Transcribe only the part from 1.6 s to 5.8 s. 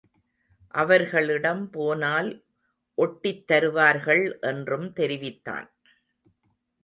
போனால் ஒட்டித்தருவார்கள் என்றும் தெரிவித்தான்.